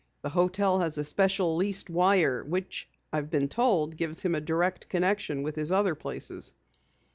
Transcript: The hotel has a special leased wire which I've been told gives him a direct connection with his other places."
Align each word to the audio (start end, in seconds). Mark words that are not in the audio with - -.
The 0.23 0.29
hotel 0.29 0.79
has 0.79 0.97
a 0.97 1.03
special 1.03 1.55
leased 1.57 1.87
wire 1.87 2.43
which 2.43 2.89
I've 3.13 3.29
been 3.29 3.47
told 3.47 3.95
gives 3.95 4.23
him 4.23 4.33
a 4.33 4.41
direct 4.41 4.89
connection 4.89 5.43
with 5.43 5.55
his 5.55 5.71
other 5.71 5.93
places." 5.93 6.55